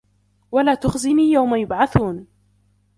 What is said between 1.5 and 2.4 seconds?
يبعثون